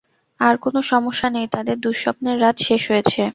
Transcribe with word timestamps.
আর 0.39 0.55
কোনো 0.57 0.79
সমস্যা 0.91 1.27
নেই, 1.29 1.47
তাদের 1.47 1.75
দুঃস্বপ্নের 1.79 2.37
রাত 2.41 2.57
শেষ 2.67 2.81
হয়েছে। 2.91 3.21